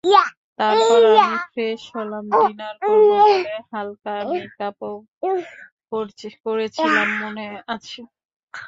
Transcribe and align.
তারপর 0.59 1.01
আমি 1.15 1.37
ফ্রেশ 1.49 1.81
হলাম 1.95 2.25
ডিনার 2.41 2.75
করব 2.81 3.09
বলে, 3.23 3.53
হালকা 3.71 4.13
মেকআপও 4.29 4.93
করেছিলাম, 6.43 7.07
মনে 7.21 7.45
আছে? 7.67 7.99